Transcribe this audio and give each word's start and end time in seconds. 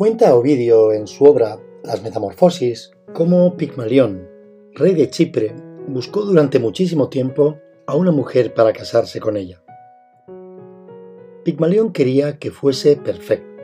Cuenta 0.00 0.34
Ovidio 0.34 0.94
en 0.94 1.06
su 1.06 1.26
obra 1.26 1.58
Las 1.84 2.02
Metamorfosis 2.02 2.90
cómo 3.12 3.58
Pigmalión, 3.58 4.26
rey 4.72 4.94
de 4.94 5.10
Chipre, 5.10 5.54
buscó 5.88 6.22
durante 6.22 6.58
muchísimo 6.58 7.10
tiempo 7.10 7.58
a 7.86 7.96
una 7.96 8.10
mujer 8.10 8.54
para 8.54 8.72
casarse 8.72 9.20
con 9.20 9.36
ella. 9.36 9.62
Pigmalión 11.44 11.92
quería 11.92 12.38
que 12.38 12.50
fuese 12.50 12.96
perfecto. 12.96 13.62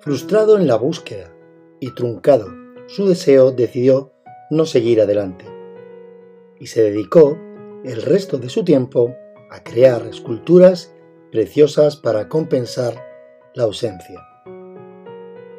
Frustrado 0.00 0.58
en 0.58 0.66
la 0.66 0.74
búsqueda 0.74 1.32
y 1.78 1.92
truncado 1.92 2.48
su 2.88 3.06
deseo, 3.06 3.52
decidió 3.52 4.10
no 4.50 4.66
seguir 4.66 5.00
adelante 5.00 5.44
y 6.58 6.66
se 6.66 6.82
dedicó 6.82 7.38
el 7.84 8.02
resto 8.02 8.38
de 8.38 8.48
su 8.48 8.64
tiempo 8.64 9.14
a 9.48 9.62
crear 9.62 10.04
esculturas 10.08 10.92
preciosas 11.30 11.94
para 11.94 12.28
compensar 12.28 13.00
la 13.54 13.62
ausencia. 13.62 14.27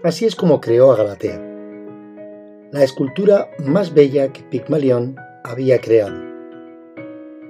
Así 0.01 0.25
es 0.25 0.35
como 0.35 0.61
creó 0.61 0.93
a 0.93 0.95
Galatea, 0.95 1.41
la 2.71 2.83
escultura 2.83 3.49
más 3.65 3.93
bella 3.93 4.31
que 4.31 4.43
Pigmalión 4.43 5.17
había 5.43 5.81
creado. 5.81 6.15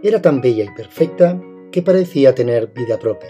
Era 0.02 0.20
tan 0.22 0.42
bella 0.42 0.64
y 0.64 0.72
perfecta 0.76 1.40
que 1.72 1.84
parecía 1.84 2.34
tener 2.34 2.68
vida 2.74 2.98
propia. 2.98 3.30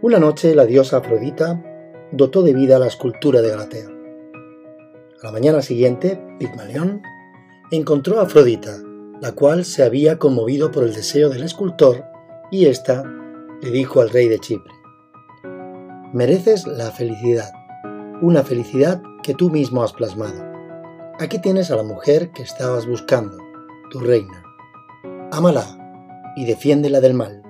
Una 0.00 0.18
noche 0.18 0.54
la 0.54 0.64
diosa 0.64 0.98
Afrodita 0.98 1.62
dotó 2.12 2.42
de 2.42 2.54
vida 2.54 2.78
la 2.78 2.86
escultura 2.86 3.42
de 3.42 3.50
Galatea. 3.50 3.88
A 5.20 5.26
la 5.26 5.32
mañana 5.32 5.60
siguiente, 5.60 6.18
Pigmalión 6.38 7.02
encontró 7.70 8.20
a 8.20 8.22
Afrodita, 8.22 8.78
la 9.20 9.32
cual 9.32 9.66
se 9.66 9.82
había 9.82 10.18
conmovido 10.18 10.70
por 10.70 10.84
el 10.84 10.94
deseo 10.94 11.28
del 11.28 11.42
escultor, 11.42 12.04
y 12.50 12.66
ésta 12.66 13.04
le 13.60 13.70
dijo 13.70 14.00
al 14.00 14.08
rey 14.08 14.28
de 14.28 14.38
Chipre, 14.38 14.72
Mereces 16.12 16.66
la 16.66 16.92
felicidad, 16.92 17.50
una 18.22 18.42
felicidad 18.42 19.02
que 19.22 19.34
tú 19.34 19.50
mismo 19.50 19.82
has 19.82 19.92
plasmado. 19.92 20.44
Aquí 21.18 21.38
tienes 21.38 21.70
a 21.70 21.76
la 21.76 21.82
mujer 21.82 22.30
que 22.32 22.42
estabas 22.42 22.86
buscando, 22.86 23.36
tu 23.90 24.00
reina. 24.00 24.42
Ámala 25.32 26.32
y 26.36 26.46
defiéndela 26.46 27.00
del 27.00 27.14
mal. 27.14 27.42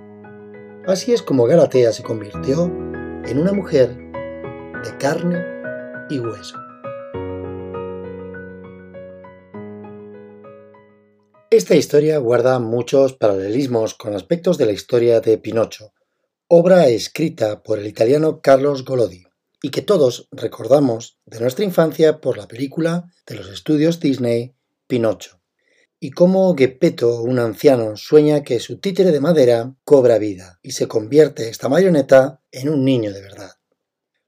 Así 0.87 1.13
es 1.13 1.23
como 1.23 1.47
Galatea 1.47 1.93
se 1.93 2.03
convirtió 2.03 2.67
en 2.67 3.39
una 3.39 3.53
mujer 3.53 3.97
de 3.97 4.97
carne 4.99 5.45
y 6.11 6.19
hueso. 6.19 6.57
Esta 11.51 11.77
historia 11.77 12.19
guarda 12.19 12.59
muchos 12.59 13.13
paralelismos 13.15 13.95
con 13.95 14.15
aspectos 14.15 14.59
de 14.59 14.67
la 14.67 14.73
historia 14.73 15.21
de 15.21 15.39
Pinocho, 15.39 15.93
obra 16.49 16.89
escrita 16.89 17.63
por 17.63 17.79
el 17.79 17.87
italiano 17.87 18.41
Carlos 18.41 18.85
Golodi, 18.85 19.26
y 19.63 19.71
que 19.71 19.83
todos 19.83 20.29
recordamos 20.33 21.19
de 21.25 21.41
nuestra 21.41 21.65
infancia 21.65 22.21
por 22.21 22.37
la 22.37 22.49
película 22.49 23.13
de 23.27 23.37
los 23.37 23.49
estudios 23.49 24.01
Disney 24.01 24.55
Pinocho 24.87 25.41
y 25.99 26.11
cómo 26.11 26.55
Geppetto, 26.55 27.23
un 27.23 27.39
anciano, 27.39 27.97
sueña 27.97 28.43
que 28.43 28.61
su 28.61 28.79
títere 28.79 29.13
de 29.13 29.21
madera 29.21 29.75
cobra 29.85 30.19
vida 30.19 30.59
y 30.63 30.73
se 30.73 30.89
convierte 30.89 31.49
esta 31.49 31.69
marioneta 31.69 32.43
en 32.53 32.69
un 32.69 32.85
niño 32.85 33.13
de 33.13 33.23
verdad. 33.23 33.53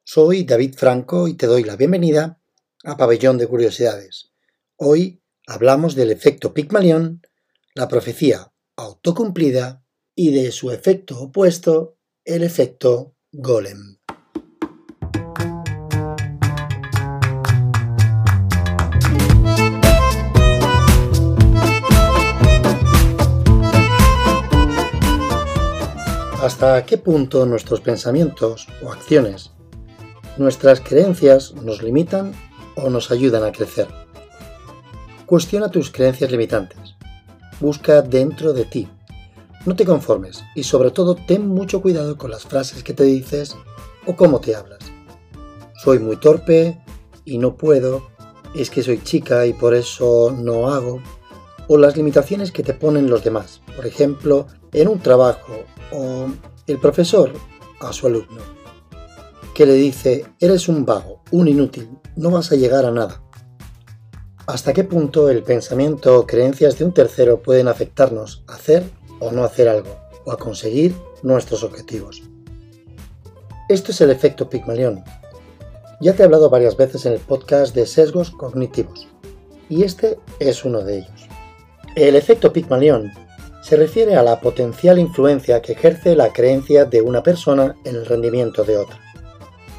Soy 0.03 0.45
David 0.45 0.75
Franco 0.77 1.29
y 1.29 1.35
te 1.35 1.47
doy 1.47 1.65
la 1.65 1.77
bienvenida 1.77 2.41
a 2.85 2.97
Pabellón 2.97 3.37
de 3.37 3.47
Curiosidades. 3.47 4.33
Hoy 4.77 5.21
hablamos 5.47 5.95
del 5.95 6.11
efecto 6.11 6.55
Pigmalión, 6.55 7.21
la 7.75 7.89
profecía 7.89 8.51
autocumplida 8.77 9.85
y 10.15 10.33
de 10.33 10.51
su 10.53 10.71
efecto 10.71 11.21
opuesto, 11.21 11.99
el 12.25 12.43
efecto 12.43 13.15
Golem. 13.31 13.98
Hasta 26.49 26.83
qué 26.87 26.97
punto 26.97 27.45
nuestros 27.45 27.83
pensamientos 27.83 28.69
o 28.83 28.91
acciones, 28.91 29.51
nuestras 30.39 30.81
creencias 30.81 31.53
nos 31.53 31.83
limitan 31.83 32.33
o 32.75 32.89
nos 32.89 33.11
ayudan 33.11 33.45
a 33.45 33.53
crecer. 33.53 33.87
Cuestiona 35.27 35.71
tus 35.71 35.91
creencias 35.91 36.31
limitantes. 36.31 36.97
Busca 37.61 38.01
dentro 38.01 38.55
de 38.55 38.65
ti. 38.65 38.89
No 39.67 39.77
te 39.77 39.85
conformes 39.85 40.43
y 40.55 40.63
sobre 40.63 40.91
todo 40.91 41.17
ten 41.17 41.47
mucho 41.47 41.83
cuidado 41.83 42.17
con 42.17 42.31
las 42.31 42.45
frases 42.47 42.83
que 42.83 42.95
te 42.95 43.05
dices 43.05 43.55
o 44.07 44.17
cómo 44.17 44.41
te 44.41 44.57
hablas. 44.57 44.81
Soy 45.85 45.99
muy 45.99 46.17
torpe 46.17 46.81
y 47.27 47.37
no 47.37 47.59
puedo, 47.59 48.09
es 48.55 48.71
que 48.71 48.83
soy 48.83 49.03
chica 49.03 49.45
y 49.45 49.53
por 49.53 49.75
eso 49.75 50.35
no 50.35 50.71
hago, 50.71 51.03
o 51.69 51.77
las 51.77 51.97
limitaciones 51.97 52.51
que 52.51 52.63
te 52.63 52.75
ponen 52.75 53.11
los 53.11 53.23
demás, 53.23 53.61
por 53.77 53.87
ejemplo, 53.87 54.47
en 54.73 54.89
un 54.89 54.99
trabajo 54.99 55.65
o 55.93 56.27
el 56.67 56.79
profesor 56.79 57.33
a 57.81 57.93
su 57.93 58.07
alumno, 58.07 58.43
que 59.55 59.67
le 59.67 59.75
dice, 59.75 60.25
eres 60.41 60.69
un 60.69 60.85
vago, 60.85 61.23
un 61.31 61.47
inútil, 61.47 61.89
no 62.17 62.31
vas 62.31 62.51
a 62.53 62.57
llegar 62.57 62.85
a 62.85 62.91
nada. 62.91 63.23
¿Hasta 64.47 64.73
qué 64.73 64.83
punto 64.83 65.29
el 65.29 65.43
pensamiento 65.43 66.19
o 66.19 66.27
creencias 66.27 66.79
de 66.79 66.87
un 66.87 66.95
tercero 66.95 67.43
pueden 67.43 67.69
afectarnos 67.69 68.45
a 68.47 68.55
hacer 68.55 68.83
o 69.21 69.31
no 69.31 69.45
hacer 69.45 69.69
algo, 69.69 69.95
o 70.25 70.33
a 70.33 70.39
conseguir 70.39 70.95
nuestros 71.23 71.63
objetivos? 71.65 72.23
Esto 73.69 73.93
es 73.93 74.01
el 74.01 74.11
efecto 74.11 74.49
Pigmalión. 74.49 75.05
Ya 76.01 76.15
te 76.15 76.23
he 76.23 76.25
hablado 76.25 76.49
varias 76.49 76.77
veces 76.77 77.05
en 77.05 77.13
el 77.13 77.21
podcast 77.21 77.75
de 77.75 77.85
sesgos 77.87 78.31
cognitivos, 78.31 79.09
y 79.69 79.83
este 79.83 80.19
es 80.39 80.65
uno 80.65 80.83
de 80.83 81.01
ellos. 81.01 81.18
El 81.97 82.17
efecto 82.17 82.53
Pigmalión 82.53 83.13
se 83.63 83.77
refiere 83.77 84.17
a 84.17 84.23
la 84.23 84.41
potencial 84.41 84.99
influencia 84.99 85.61
que 85.61 85.73
ejerce 85.73 86.15
la 86.15 86.33
creencia 86.33 86.85
de 86.85 87.03
una 87.03 87.23
persona 87.23 87.77
en 87.85 87.97
el 87.97 88.07
rendimiento 88.07 88.65
de 88.65 88.77
otra. 88.77 88.99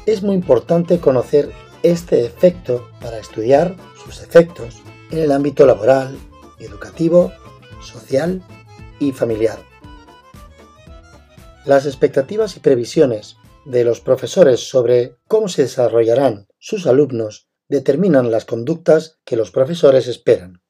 Es 0.06 0.22
muy 0.22 0.34
importante 0.34 0.98
conocer 0.98 1.50
este 1.82 2.24
efecto 2.24 2.88
para 3.00 3.18
estudiar 3.18 3.74
sus 4.04 4.22
efectos 4.22 4.82
en 5.10 5.18
el 5.18 5.32
ámbito 5.32 5.66
laboral, 5.66 6.16
educativo, 6.58 7.32
social 7.82 8.42
y 8.98 9.12
familiar. 9.12 9.58
Las 11.64 11.86
expectativas 11.86 12.56
y 12.56 12.60
previsiones 12.60 13.36
de 13.64 13.84
los 13.84 14.00
profesores 14.00 14.68
sobre 14.68 15.16
cómo 15.26 15.48
se 15.48 15.62
desarrollarán 15.62 16.48
sus 16.58 16.86
alumnos 16.86 17.48
determinan 17.68 18.30
las 18.30 18.44
conductas 18.44 19.18
que 19.24 19.36
los 19.36 19.50
profesores 19.50 20.06
esperan. 20.06 20.62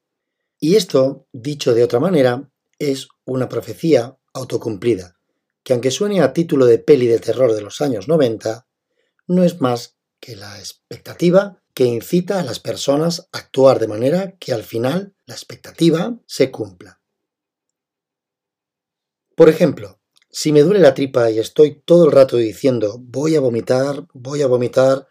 Y 0.61 0.77
esto, 0.77 1.27
dicho 1.33 1.75
de 1.75 1.83
otra 1.83 2.01
manera, 2.01 2.51
es 2.79 3.09
una 3.25 3.49
profecía 3.49 4.19
autocumplida, 4.35 5.19
que 5.65 5.73
aunque 5.73 5.91
suene 5.91 6.21
a 6.21 6.35
título 6.35 6.67
de 6.67 6.79
peli 6.79 7.07
de 7.07 7.19
terror 7.19 7.55
de 7.55 7.63
los 7.63 7.81
años 7.81 8.09
90, 8.09 8.69
no 9.27 9.43
es 9.43 9.61
más 9.63 9.97
que 10.21 10.37
la 10.37 10.59
expectativa 10.59 11.63
que 11.73 11.85
incita 11.85 12.39
a 12.39 12.45
las 12.45 12.61
personas 12.61 13.29
a 13.33 13.39
actuar 13.39 13.79
de 13.79 13.89
manera 13.89 14.37
que 14.39 14.53
al 14.53 14.63
final 14.63 15.15
la 15.25 15.35
expectativa 15.35 16.19
se 16.27 16.51
cumpla. 16.51 17.01
Por 19.35 19.49
ejemplo, 19.49 19.99
si 20.29 20.53
me 20.53 20.63
duele 20.63 20.81
la 20.81 20.95
tripa 20.95 21.31
y 21.31 21.39
estoy 21.39 21.81
todo 21.87 22.05
el 22.05 22.13
rato 22.13 22.37
diciendo 22.37 22.99
voy 23.01 23.35
a 23.35 23.41
vomitar, 23.41 24.07
voy 24.13 24.43
a 24.43 24.47
vomitar, 24.47 25.09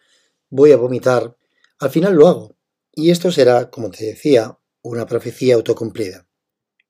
voy 0.50 0.72
a 0.72 0.78
vomitar, 0.78 1.36
al 1.80 1.90
final 1.90 2.14
lo 2.14 2.28
hago. 2.28 2.56
Y 2.94 3.10
esto 3.10 3.32
será, 3.32 3.70
como 3.72 3.90
te 3.90 4.06
decía, 4.06 4.60
una 4.82 5.06
profecía 5.06 5.56
autocumplida. 5.56 6.28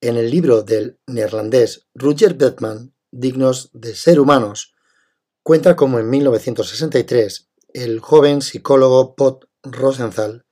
En 0.02 0.16
el 0.18 0.30
libro 0.30 0.62
del 0.62 1.00
neerlandés 1.08 1.88
Roger 1.94 2.36
Bettman, 2.36 2.94
Dignos 3.12 3.72
de 3.74 3.96
ser 3.96 4.20
humanos, 4.20 4.76
cuenta 5.44 5.76
cómo 5.76 6.00
en 6.00 6.10
1963 6.10 7.50
el 7.74 8.00
joven 8.00 8.42
psicólogo 8.42 9.16
Pot 9.16 9.50
Rosenthal 9.64 10.46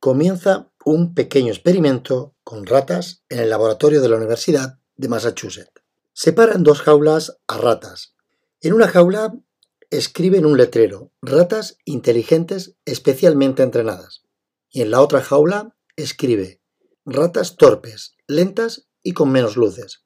comienza 0.00 0.70
un 0.84 1.14
pequeño 1.14 1.52
experimento 1.52 2.34
con 2.42 2.66
ratas 2.66 3.24
en 3.28 3.38
el 3.38 3.48
laboratorio 3.48 4.02
de 4.02 4.08
la 4.08 4.16
Universidad 4.16 4.78
de 4.96 5.08
Massachusetts. 5.08 5.82
Separa 6.12 6.54
en 6.54 6.62
dos 6.62 6.82
jaulas 6.82 7.38
a 7.46 7.58
ratas. 7.58 8.14
En 8.60 8.72
una 8.72 8.88
jaula 8.88 9.34
escriben 9.90 10.46
un 10.46 10.56
letrero, 10.56 11.10
ratas 11.22 11.78
inteligentes 11.84 12.76
especialmente 12.84 13.62
entrenadas. 13.62 14.24
Y 14.70 14.82
en 14.82 14.90
la 14.90 15.00
otra 15.00 15.22
jaula 15.22 15.76
escribe, 15.96 16.60
ratas 17.04 17.56
torpes, 17.56 18.16
lentas 18.26 18.88
y 19.02 19.12
con 19.12 19.30
menos 19.30 19.56
luces. 19.56 20.04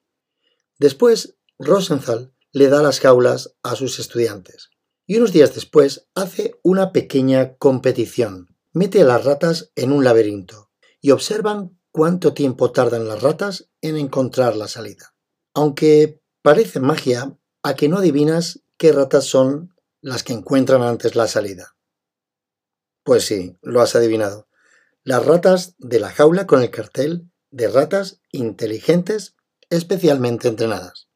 Después, 0.78 1.36
Rosenthal 1.58 2.32
le 2.52 2.68
da 2.68 2.82
las 2.82 3.00
jaulas 3.00 3.54
a 3.62 3.76
sus 3.76 3.98
estudiantes 3.98 4.70
y 5.06 5.16
unos 5.16 5.32
días 5.32 5.54
después 5.54 6.08
hace 6.14 6.58
una 6.62 6.92
pequeña 6.92 7.56
competición. 7.56 8.54
Mete 8.72 9.02
a 9.02 9.04
las 9.04 9.24
ratas 9.24 9.72
en 9.74 9.92
un 9.92 10.04
laberinto 10.04 10.70
y 11.00 11.12
observan 11.12 11.78
cuánto 11.90 12.34
tiempo 12.34 12.72
tardan 12.72 13.08
las 13.08 13.22
ratas 13.22 13.70
en 13.80 13.96
encontrar 13.96 14.56
la 14.56 14.68
salida. 14.68 15.14
Aunque 15.54 16.20
parece 16.42 16.80
magia, 16.80 17.36
a 17.62 17.74
que 17.74 17.88
no 17.88 17.98
adivinas 17.98 18.60
qué 18.76 18.92
ratas 18.92 19.24
son 19.24 19.74
las 20.00 20.22
que 20.22 20.32
encuentran 20.32 20.82
antes 20.82 21.16
la 21.16 21.26
salida. 21.26 21.76
Pues 23.02 23.24
sí, 23.24 23.56
lo 23.62 23.80
has 23.80 23.96
adivinado. 23.96 24.47
Las 25.08 25.24
ratas 25.24 25.74
de 25.78 26.00
la 26.00 26.10
jaula 26.10 26.46
con 26.46 26.60
el 26.60 26.70
cartel 26.70 27.30
de 27.50 27.68
ratas 27.68 28.20
inteligentes 28.30 29.36
especialmente 29.70 30.48
entrenadas. 30.48 31.08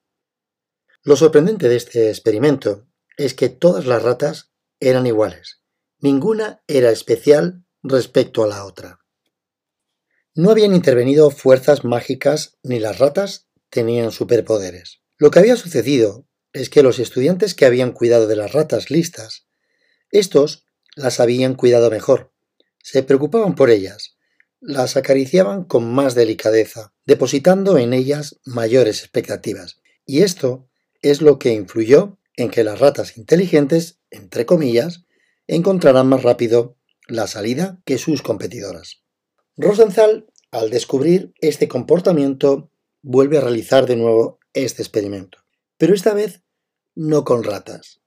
Lo 1.02 1.14
sorprendente 1.14 1.68
de 1.68 1.76
este 1.76 2.08
experimento 2.08 2.88
es 3.18 3.34
que 3.34 3.50
todas 3.50 3.84
las 3.84 4.02
ratas 4.02 4.50
eran 4.80 5.06
iguales. 5.06 5.60
Ninguna 5.98 6.62
era 6.68 6.90
especial 6.90 7.66
respecto 7.82 8.42
a 8.42 8.46
la 8.46 8.64
otra. 8.64 9.00
No 10.34 10.50
habían 10.50 10.74
intervenido 10.74 11.30
fuerzas 11.30 11.84
mágicas 11.84 12.56
ni 12.62 12.78
las 12.78 12.98
ratas 12.98 13.50
tenían 13.68 14.10
superpoderes. 14.10 15.02
Lo 15.18 15.30
que 15.30 15.40
había 15.40 15.56
sucedido 15.56 16.26
es 16.54 16.70
que 16.70 16.82
los 16.82 16.98
estudiantes 16.98 17.54
que 17.54 17.66
habían 17.66 17.92
cuidado 17.92 18.26
de 18.26 18.36
las 18.36 18.54
ratas 18.54 18.90
listas, 18.90 19.48
estos 20.10 20.64
las 20.96 21.20
habían 21.20 21.56
cuidado 21.56 21.90
mejor, 21.90 22.31
se 22.82 23.02
preocupaban 23.02 23.54
por 23.54 23.70
ellas, 23.70 24.18
las 24.60 24.96
acariciaban 24.96 25.64
con 25.64 25.92
más 25.92 26.14
delicadeza, 26.14 26.92
depositando 27.06 27.78
en 27.78 27.92
ellas 27.92 28.38
mayores 28.44 29.00
expectativas. 29.00 29.80
Y 30.04 30.22
esto 30.22 30.68
es 31.00 31.20
lo 31.20 31.38
que 31.38 31.52
influyó 31.52 32.18
en 32.36 32.50
que 32.50 32.64
las 32.64 32.78
ratas 32.78 33.16
inteligentes, 33.16 34.00
entre 34.10 34.46
comillas, 34.46 35.04
encontraran 35.46 36.08
más 36.08 36.22
rápido 36.22 36.76
la 37.08 37.26
salida 37.26 37.80
que 37.84 37.98
sus 37.98 38.22
competidoras. 38.22 39.02
Rosenthal, 39.56 40.26
al 40.50 40.70
descubrir 40.70 41.34
este 41.40 41.68
comportamiento, 41.68 42.70
vuelve 43.02 43.38
a 43.38 43.40
realizar 43.40 43.86
de 43.86 43.96
nuevo 43.96 44.38
este 44.54 44.82
experimento, 44.82 45.38
pero 45.76 45.94
esta 45.94 46.14
vez 46.14 46.42
no 46.94 47.24
con 47.24 47.42
ratas, 47.42 48.00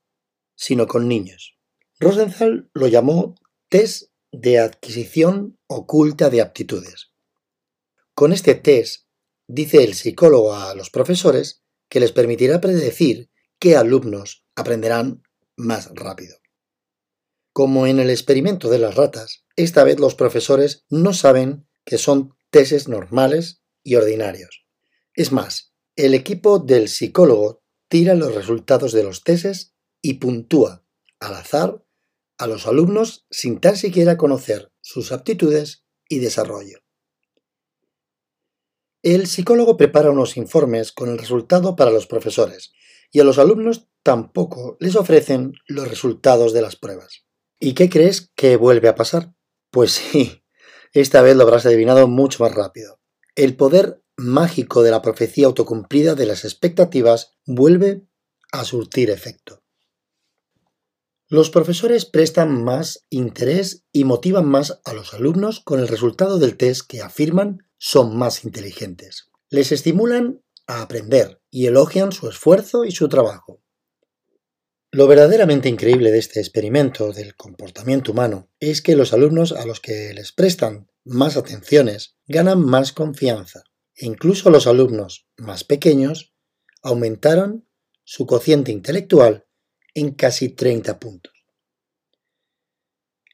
sino 0.55 0.87
con 0.87 1.07
niños. 1.07 1.57
Rosenthal 1.99 2.69
lo 2.73 2.87
llamó 2.87 3.35
test 3.69 4.14
de 4.41 4.59
adquisición 4.59 5.57
oculta 5.67 6.29
de 6.29 6.41
aptitudes. 6.41 7.11
Con 8.13 8.33
este 8.33 8.55
test, 8.55 9.07
dice 9.47 9.83
el 9.83 9.93
psicólogo 9.93 10.53
a 10.53 10.73
los 10.75 10.89
profesores 10.89 11.63
que 11.89 11.99
les 11.99 12.11
permitirá 12.11 12.61
predecir 12.61 13.29
qué 13.59 13.75
alumnos 13.75 14.45
aprenderán 14.55 15.23
más 15.55 15.89
rápido. 15.93 16.37
Como 17.53 17.87
en 17.87 17.99
el 17.99 18.09
experimento 18.09 18.69
de 18.69 18.79
las 18.79 18.95
ratas, 18.95 19.45
esta 19.55 19.83
vez 19.83 19.99
los 19.99 20.15
profesores 20.15 20.85
no 20.89 21.13
saben 21.13 21.67
que 21.85 21.97
son 21.97 22.35
testes 22.49 22.87
normales 22.87 23.61
y 23.83 23.95
ordinarios. 23.95 24.65
Es 25.13 25.31
más, 25.31 25.73
el 25.95 26.13
equipo 26.13 26.59
del 26.59 26.89
psicólogo 26.89 27.63
tira 27.87 28.15
los 28.15 28.35
resultados 28.35 28.91
de 28.91 29.03
los 29.03 29.23
testes 29.23 29.73
y 30.01 30.15
puntúa 30.15 30.85
al 31.19 31.35
azar 31.35 31.84
a 32.37 32.47
los 32.47 32.67
alumnos 32.67 33.25
sin 33.29 33.59
tan 33.59 33.77
siquiera 33.77 34.17
conocer 34.17 34.71
sus 34.81 35.11
aptitudes 35.11 35.85
y 36.09 36.19
desarrollo. 36.19 36.79
El 39.01 39.27
psicólogo 39.27 39.77
prepara 39.77 40.09
unos 40.09 40.35
informes 40.35 40.91
con 40.91 41.09
el 41.09 41.17
resultado 41.17 41.75
para 41.75 41.91
los 41.91 42.07
profesores 42.07 42.73
y 43.11 43.19
a 43.19 43.23
los 43.23 43.37
alumnos 43.37 43.87
tampoco 44.03 44.77
les 44.79 44.95
ofrecen 44.95 45.53
los 45.67 45.87
resultados 45.87 46.53
de 46.53 46.61
las 46.61 46.75
pruebas. 46.75 47.25
¿Y 47.59 47.73
qué 47.73 47.89
crees 47.89 48.31
que 48.35 48.57
vuelve 48.57 48.87
a 48.87 48.95
pasar? 48.95 49.33
Pues 49.71 49.91
sí, 49.91 50.43
esta 50.93 51.21
vez 51.21 51.35
lo 51.35 51.43
habrás 51.43 51.65
adivinado 51.65 52.07
mucho 52.07 52.43
más 52.43 52.53
rápido. 52.53 52.99
El 53.35 53.55
poder 53.55 54.01
mágico 54.17 54.81
de 54.81 54.91
la 54.91 55.01
profecía 55.01 55.47
autocumplida 55.47 56.15
de 56.15 56.25
las 56.25 56.45
expectativas 56.45 57.37
vuelve 57.45 58.07
a 58.51 58.63
surtir 58.63 59.09
efecto. 59.09 59.64
Los 61.27 61.49
profesores 61.49 62.05
prestan 62.05 62.63
más 62.63 63.03
interés 63.09 63.83
y 63.91 64.03
motivan 64.03 64.45
más 64.45 64.79
a 64.85 64.93
los 64.93 65.15
alumnos 65.15 65.59
con 65.59 65.79
el 65.79 65.87
resultado 65.87 66.37
del 66.37 66.55
test 66.55 66.87
que 66.87 67.01
afirman 67.01 67.65
son 67.79 68.15
más 68.15 68.45
inteligentes. 68.45 69.31
Les 69.49 69.71
estimulan 69.71 70.43
a 70.67 70.83
aprender 70.83 71.41
y 71.49 71.65
elogian 71.65 72.11
su 72.11 72.29
esfuerzo 72.29 72.85
y 72.85 72.91
su 72.91 73.09
trabajo. 73.09 73.59
Lo 74.91 75.07
verdaderamente 75.07 75.67
increíble 75.67 76.11
de 76.11 76.19
este 76.19 76.39
experimento 76.39 77.11
del 77.11 77.35
comportamiento 77.35 78.11
humano 78.11 78.51
es 78.59 78.83
que 78.83 78.95
los 78.95 79.11
alumnos 79.11 79.51
a 79.51 79.65
los 79.65 79.79
que 79.79 80.13
les 80.13 80.31
prestan 80.31 80.91
más 81.03 81.37
atenciones 81.37 82.17
ganan 82.27 82.63
más 82.63 82.93
confianza 82.93 83.63
e 83.95 84.05
incluso 84.05 84.51
los 84.51 84.67
alumnos 84.67 85.27
más 85.37 85.63
pequeños 85.63 86.35
aumentaron 86.83 87.67
su 88.03 88.27
cociente 88.27 88.71
intelectual 88.71 89.47
en 89.95 90.11
casi 90.11 90.49
30 90.49 90.99
puntos. 90.99 91.33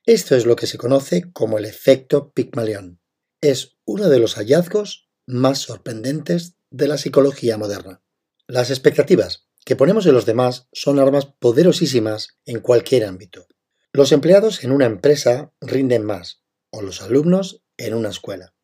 Esto 0.06 0.36
es 0.36 0.46
lo 0.46 0.56
que 0.56 0.68
se 0.68 0.78
conoce 0.78 1.32
como 1.34 1.58
el 1.58 1.66
efecto 1.66 2.32
Pygmalion. 2.32 3.02
Es 3.42 3.78
uno 3.86 4.10
de 4.10 4.20
los 4.20 4.36
hallazgos 4.36 5.10
más 5.28 5.60
sorprendentes 5.60 6.56
de 6.70 6.88
la 6.88 6.98
psicología 6.98 7.58
moderna. 7.58 8.02
Las 8.48 8.70
expectativas 8.70 9.48
que 9.66 9.76
ponemos 9.76 10.06
en 10.06 10.14
los 10.14 10.26
demás 10.26 10.68
son 10.72 11.00
armas 11.00 11.26
poderosísimas 11.26 12.40
en 12.46 12.62
cualquier 12.62 13.06
ámbito. 13.06 13.48
Los 13.94 14.12
empleados 14.12 14.64
en 14.64 14.72
una 14.72 14.86
empresa 14.86 15.54
rinden 15.62 16.06
más, 16.06 16.44
o 16.72 16.82
los 16.82 17.02
alumnos 17.02 17.64
en 17.78 17.94
una 17.94 18.10
escuela. 18.10 18.56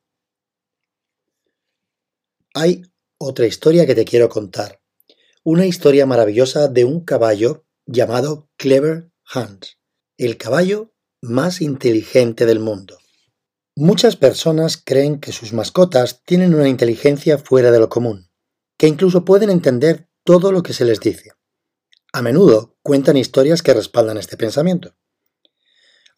Hay 2.54 2.84
otra 3.20 3.46
historia 3.46 3.86
que 3.86 3.96
te 3.96 4.06
quiero 4.06 4.30
contar. 4.30 4.82
Una 5.44 5.66
historia 5.66 6.06
maravillosa 6.06 6.68
de 6.68 6.86
un 6.86 7.04
caballo 7.04 7.67
llamado 7.88 8.50
Clever 8.58 9.12
Hans, 9.34 9.78
el 10.18 10.38
caballo 10.38 10.94
más 11.22 11.62
inteligente 11.62 12.46
del 12.46 12.60
mundo. 12.60 12.98
Muchas 13.76 14.18
personas 14.18 14.78
creen 14.78 15.20
que 15.20 15.32
sus 15.32 15.54
mascotas 15.54 16.22
tienen 16.26 16.54
una 16.54 16.68
inteligencia 16.68 17.38
fuera 17.38 17.72
de 17.72 17.80
lo 17.80 17.90
común, 17.90 18.30
que 18.78 18.88
incluso 18.88 19.24
pueden 19.24 19.50
entender 19.50 20.10
todo 20.24 20.52
lo 20.52 20.64
que 20.64 20.74
se 20.74 20.84
les 20.84 21.00
dice. 21.00 21.32
A 22.12 22.22
menudo 22.22 22.76
cuentan 22.82 23.18
historias 23.18 23.62
que 23.62 23.74
respaldan 23.74 24.18
este 24.18 24.36
pensamiento. 24.36 24.96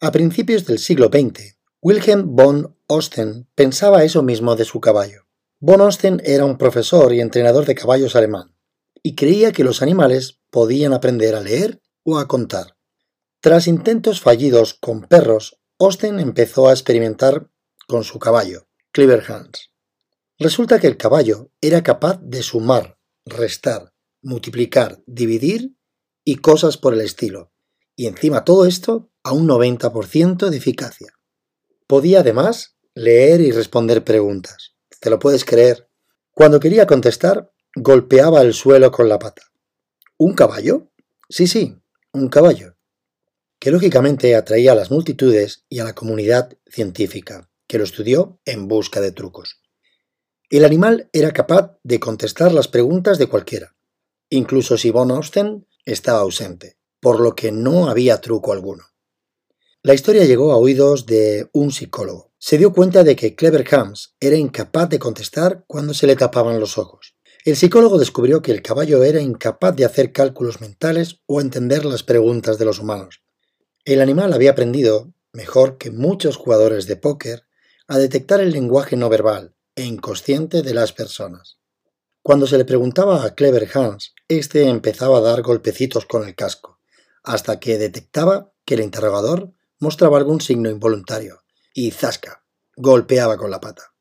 A 0.00 0.10
principios 0.10 0.66
del 0.66 0.78
siglo 0.78 1.08
XX, 1.12 1.58
Wilhelm 1.82 2.34
von 2.34 2.76
Osten 2.86 3.48
pensaba 3.54 4.02
eso 4.02 4.22
mismo 4.22 4.56
de 4.56 4.64
su 4.64 4.80
caballo. 4.80 5.26
Von 5.60 5.82
Osten 5.82 6.20
era 6.24 6.44
un 6.44 6.58
profesor 6.58 7.12
y 7.12 7.20
entrenador 7.20 7.66
de 7.66 7.74
caballos 7.74 8.16
alemán, 8.16 8.49
y 9.02 9.14
creía 9.14 9.52
que 9.52 9.64
los 9.64 9.82
animales 9.82 10.40
podían 10.50 10.92
aprender 10.92 11.34
a 11.34 11.40
leer 11.40 11.80
o 12.04 12.18
a 12.18 12.28
contar. 12.28 12.76
Tras 13.40 13.66
intentos 13.66 14.20
fallidos 14.20 14.74
con 14.74 15.02
perros, 15.02 15.58
Osten 15.78 16.20
empezó 16.20 16.68
a 16.68 16.72
experimentar 16.72 17.50
con 17.86 18.04
su 18.04 18.18
caballo, 18.18 18.68
Clever 18.92 19.24
Hans. 19.30 19.70
Resulta 20.38 20.78
que 20.78 20.86
el 20.86 20.96
caballo 20.96 21.50
era 21.60 21.82
capaz 21.82 22.20
de 22.22 22.42
sumar, 22.42 22.98
restar, 23.24 23.92
multiplicar, 24.22 25.02
dividir 25.06 25.76
y 26.24 26.36
cosas 26.36 26.76
por 26.76 26.94
el 26.94 27.00
estilo, 27.00 27.52
y 27.96 28.06
encima 28.06 28.44
todo 28.44 28.66
esto 28.66 29.10
a 29.22 29.32
un 29.32 29.48
90% 29.48 30.48
de 30.48 30.56
eficacia. 30.56 31.12
Podía 31.86 32.20
además 32.20 32.76
leer 32.94 33.40
y 33.40 33.50
responder 33.50 34.04
preguntas. 34.04 34.76
¿Te 35.00 35.10
lo 35.10 35.18
puedes 35.18 35.44
creer? 35.44 35.88
Cuando 36.32 36.60
quería 36.60 36.86
contestar, 36.86 37.50
golpeaba 37.74 38.42
el 38.42 38.52
suelo 38.52 38.90
con 38.90 39.08
la 39.08 39.18
pata. 39.18 39.42
¿Un 40.16 40.34
caballo? 40.34 40.90
Sí, 41.28 41.46
sí, 41.46 41.76
un 42.12 42.28
caballo. 42.28 42.76
Que 43.58 43.70
lógicamente 43.70 44.34
atraía 44.34 44.72
a 44.72 44.74
las 44.74 44.90
multitudes 44.90 45.64
y 45.68 45.78
a 45.78 45.84
la 45.84 45.94
comunidad 45.94 46.56
científica, 46.66 47.48
que 47.66 47.78
lo 47.78 47.84
estudió 47.84 48.40
en 48.44 48.66
busca 48.66 49.00
de 49.00 49.12
trucos. 49.12 49.60
El 50.48 50.64
animal 50.64 51.08
era 51.12 51.30
capaz 51.32 51.78
de 51.84 52.00
contestar 52.00 52.52
las 52.52 52.66
preguntas 52.66 53.18
de 53.18 53.28
cualquiera, 53.28 53.76
incluso 54.30 54.76
si 54.76 54.90
Von 54.90 55.12
Austen 55.12 55.66
estaba 55.84 56.20
ausente, 56.20 56.76
por 56.98 57.20
lo 57.20 57.36
que 57.36 57.52
no 57.52 57.88
había 57.88 58.20
truco 58.20 58.52
alguno. 58.52 58.84
La 59.82 59.94
historia 59.94 60.24
llegó 60.24 60.52
a 60.52 60.56
oídos 60.56 61.06
de 61.06 61.48
un 61.52 61.70
psicólogo. 61.70 62.32
Se 62.36 62.58
dio 62.58 62.72
cuenta 62.72 63.04
de 63.04 63.14
que 63.14 63.34
Clever 63.34 63.66
Hams 63.72 64.16
era 64.18 64.36
incapaz 64.36 64.88
de 64.88 64.98
contestar 64.98 65.64
cuando 65.66 65.94
se 65.94 66.06
le 66.06 66.16
tapaban 66.16 66.58
los 66.58 66.76
ojos. 66.78 67.14
El 67.44 67.56
psicólogo 67.56 67.98
descubrió 67.98 68.42
que 68.42 68.52
el 68.52 68.60
caballo 68.60 69.02
era 69.02 69.20
incapaz 69.20 69.74
de 69.74 69.86
hacer 69.86 70.12
cálculos 70.12 70.60
mentales 70.60 71.22
o 71.26 71.40
entender 71.40 71.86
las 71.86 72.02
preguntas 72.02 72.58
de 72.58 72.66
los 72.66 72.78
humanos. 72.80 73.22
El 73.84 74.02
animal 74.02 74.34
había 74.34 74.50
aprendido, 74.50 75.14
mejor 75.32 75.78
que 75.78 75.90
muchos 75.90 76.36
jugadores 76.36 76.86
de 76.86 76.96
póker, 76.96 77.46
a 77.88 77.96
detectar 77.96 78.40
el 78.40 78.50
lenguaje 78.50 78.96
no 78.96 79.08
verbal 79.08 79.56
e 79.74 79.84
inconsciente 79.84 80.62
de 80.62 80.74
las 80.74 80.92
personas. 80.92 81.58
Cuando 82.22 82.46
se 82.46 82.58
le 82.58 82.66
preguntaba 82.66 83.24
a 83.24 83.34
Clever 83.34 83.68
Hans, 83.72 84.14
éste 84.28 84.68
empezaba 84.68 85.18
a 85.18 85.22
dar 85.22 85.40
golpecitos 85.40 86.04
con 86.04 86.28
el 86.28 86.34
casco, 86.34 86.78
hasta 87.22 87.58
que 87.58 87.78
detectaba 87.78 88.52
que 88.66 88.74
el 88.74 88.82
interrogador 88.82 89.52
mostraba 89.78 90.18
algún 90.18 90.42
signo 90.42 90.68
involuntario, 90.68 91.42
y 91.72 91.90
zasca, 91.92 92.44
golpeaba 92.76 93.38
con 93.38 93.50
la 93.50 93.60
pata. 93.60 93.94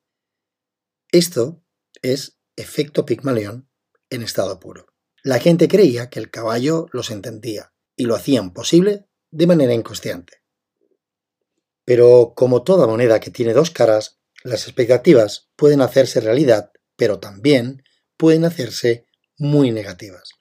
Esto 1.12 1.64
es 2.02 2.39
efecto 2.60 3.06
Pigmalión 3.06 3.70
en 4.10 4.22
estado 4.22 4.60
puro. 4.60 4.88
La 5.24 5.40
gente 5.40 5.68
creía 5.68 6.10
que 6.10 6.20
el 6.20 6.30
caballo 6.30 6.88
los 6.92 7.12
entendía 7.12 7.74
y 7.96 8.06
lo 8.06 8.16
hacían 8.16 8.54
posible 8.54 9.06
de 9.32 9.48
manera 9.48 9.74
inconsciente. 9.74 10.44
Pero 11.86 12.34
como 12.36 12.64
toda 12.64 12.88
moneda 12.88 13.20
que 13.20 13.32
tiene 13.32 13.54
dos 13.54 13.72
caras, 13.72 14.20
las 14.44 14.66
expectativas 14.66 15.50
pueden 15.56 15.82
hacerse 15.82 16.22
realidad, 16.22 16.72
pero 16.96 17.20
también 17.20 17.84
pueden 18.16 18.46
hacerse 18.46 19.06
muy 19.38 19.72
negativas. 19.72 20.32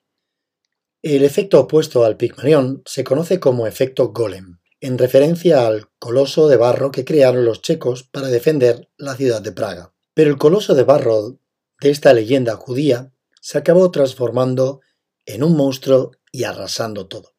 El 1.01 1.23
efecto 1.23 1.61
opuesto 1.61 2.03
al 2.03 2.17
Pigmalión 2.17 2.83
se 2.85 3.03
conoce 3.03 3.39
como 3.39 3.67
efecto 3.67 4.09
Golem, 4.09 4.59
en 4.81 4.97
referencia 4.97 5.65
al 5.65 5.89
coloso 5.97 6.47
de 6.47 6.57
barro 6.57 6.91
que 6.91 7.05
crearon 7.05 7.45
los 7.45 7.61
checos 7.61 8.03
para 8.03 8.27
defender 8.27 8.89
la 8.97 9.15
ciudad 9.15 9.41
de 9.41 9.51
Praga. 9.51 9.93
Pero 10.13 10.29
el 10.29 10.37
coloso 10.37 10.75
de 10.75 10.83
barro 10.83 11.39
de 11.81 11.89
esta 11.89 12.13
leyenda 12.13 12.55
judía 12.55 13.13
se 13.41 13.57
acabó 13.57 13.89
transformando 13.91 14.81
en 15.25 15.43
un 15.43 15.55
monstruo 15.55 16.11
y 16.31 16.43
arrasando 16.43 17.07
todo. 17.07 17.35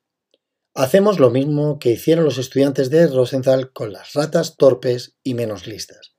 Hacemos 0.74 1.18
lo 1.18 1.30
mismo 1.30 1.78
que 1.78 1.90
hicieron 1.90 2.24
los 2.24 2.38
estudiantes 2.38 2.90
de 2.90 3.06
Rosenthal 3.08 3.72
con 3.72 3.92
las 3.92 4.12
ratas 4.12 4.56
torpes 4.56 5.16
y 5.22 5.34
menos 5.34 5.66
listas. 5.66 6.14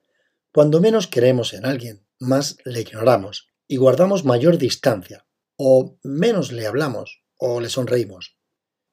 Cuando 0.53 0.81
menos 0.81 1.07
queremos 1.07 1.53
en 1.53 1.65
alguien, 1.65 2.05
más 2.19 2.57
le 2.65 2.81
ignoramos 2.81 3.47
y 3.67 3.77
guardamos 3.77 4.25
mayor 4.25 4.57
distancia, 4.57 5.25
o 5.55 5.97
menos 6.03 6.51
le 6.51 6.67
hablamos 6.67 7.23
o 7.37 7.61
le 7.61 7.69
sonreímos. 7.69 8.37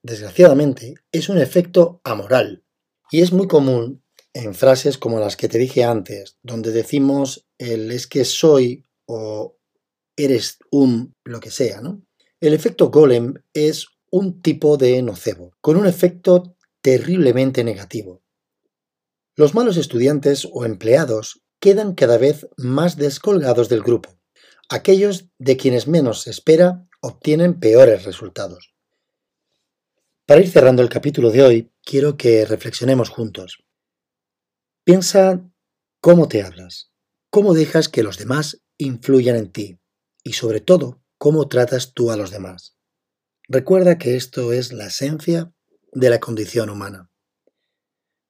Desgraciadamente, 0.03 0.95
es 1.11 1.29
un 1.29 1.39
efecto 1.39 2.01
amoral 2.05 2.65
y 3.11 3.21
es 3.21 3.33
muy 3.33 3.49
común 3.49 4.05
en 4.33 4.55
frases 4.55 4.97
como 4.97 5.19
las 5.19 5.37
que 5.37 5.49
te 5.49 5.59
dije 5.59 5.83
antes, 5.83 6.39
donde 6.43 6.71
decimos 6.71 7.49
el 7.59 7.91
es 7.91 8.07
que 8.07 8.25
soy 8.25 8.85
o 9.09 9.59
eres 10.17 10.59
un 10.71 11.15
lo 11.25 11.41
que 11.41 11.51
sea, 11.51 11.81
¿no? 11.81 12.03
El 12.41 12.53
efecto 12.55 12.91
golem 12.91 13.35
es 13.53 13.87
un 14.11 14.43
tipo 14.43 14.77
de 14.77 15.03
nocebo, 15.03 15.53
con 15.61 15.77
un 15.77 15.87
efecto 15.87 16.57
terriblemente 16.81 17.65
negativo. 17.65 18.23
Los 19.35 19.55
malos 19.55 19.77
estudiantes 19.77 20.47
o 20.53 20.65
empleados 20.65 21.43
quedan 21.61 21.95
cada 21.95 22.19
vez 22.19 22.47
más 22.57 22.97
descolgados 22.97 23.69
del 23.69 23.83
grupo. 23.83 24.19
Aquellos 24.69 25.29
de 25.39 25.57
quienes 25.57 25.89
menos 25.89 26.23
se 26.23 26.31
espera 26.31 26.87
obtienen 27.01 27.59
peores 27.59 28.05
resultados. 28.05 28.75
Para 30.27 30.41
ir 30.43 30.51
cerrando 30.51 30.83
el 30.83 30.91
capítulo 30.91 31.31
de 31.31 31.43
hoy, 31.43 31.73
quiero 31.83 32.17
que 32.17 32.45
reflexionemos 32.45 33.09
juntos. 33.09 33.65
Piensa 34.85 35.43
cómo 36.01 36.29
te 36.29 36.43
hablas, 36.43 36.93
cómo 37.31 37.55
dejas 37.55 37.89
que 37.89 38.03
los 38.03 38.19
demás 38.19 38.61
influyan 38.79 39.37
en 39.37 39.53
ti 39.53 39.81
y 40.23 40.33
sobre 40.33 40.61
todo 40.61 41.03
cómo 41.19 41.49
tratas 41.49 41.93
tú 41.93 42.11
a 42.11 42.17
los 42.17 42.31
demás. 42.31 42.77
Recuerda 43.49 43.99
que 43.99 44.17
esto 44.17 44.53
es 44.53 44.73
la 44.73 44.87
esencia 44.87 45.53
de 45.93 46.11
la 46.11 46.21
condición 46.21 46.71
humana. 46.71 47.11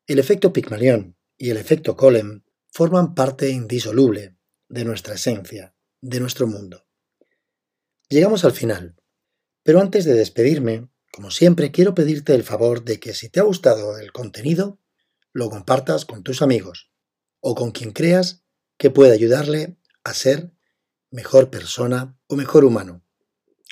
El 0.07 0.19
efecto 0.19 0.53
Pigmalión 0.53 1.17
y 1.37 1.51
el 1.51 1.57
efecto 1.57 1.97
Colem 1.97 2.45
forman 2.71 3.15
parte 3.15 3.51
indisoluble 3.51 4.37
de 4.69 4.85
nuestra 4.85 5.15
esencia, 5.15 5.75
de 6.01 6.21
nuestro 6.21 6.47
mundo. 6.47 6.87
Llegamos 8.09 8.45
al 8.45 8.53
final, 8.53 8.97
pero 9.63 9.81
antes 9.81 10.05
de 10.05 10.15
despedirme, 10.15 10.89
como 11.13 11.31
siempre, 11.31 11.73
quiero 11.73 11.95
pedirte 11.95 12.35
el 12.35 12.45
favor 12.45 12.85
de 12.85 13.01
que 13.01 13.13
si 13.13 13.29
te 13.29 13.41
ha 13.41 13.43
gustado 13.43 13.99
el 13.99 14.13
contenido, 14.13 14.81
lo 15.33 15.51
compartas 15.51 16.05
con 16.05 16.23
tus 16.23 16.43
amigos 16.43 16.91
o 17.41 17.55
con 17.55 17.71
quien 17.71 17.93
creas 17.93 18.45
que 18.77 18.91
pueda 18.91 19.15
ayudarle 19.15 19.78
a 20.09 20.15
ser 20.15 20.53
mejor 21.11 21.51
persona 21.51 22.19
o 22.27 22.37
mejor 22.37 22.65
humano. 22.65 23.05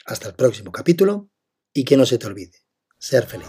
Hasta 0.05 0.28
el 0.28 0.35
próximo 0.35 0.73
capítulo 0.73 1.31
y 1.73 1.85
que 1.85 1.97
no 1.97 2.07
se 2.07 2.19
te 2.19 2.26
olvide, 2.26 2.64
ser 2.99 3.26
feliz. 3.26 3.49